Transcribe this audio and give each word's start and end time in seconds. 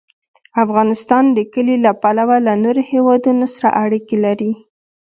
افغانستان 0.63 1.23
د 1.37 1.39
کلي 1.53 1.75
له 1.85 1.91
پلوه 2.01 2.37
له 2.47 2.53
نورو 2.63 2.81
هېوادونو 2.91 3.45
سره 3.55 3.69
اړیکې 3.83 4.17
لري. 4.25 4.51